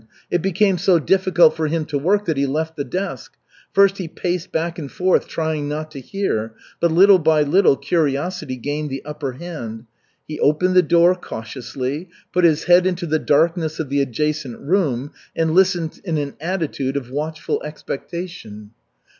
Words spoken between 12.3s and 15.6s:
put his head into the darkness of the adjacent room and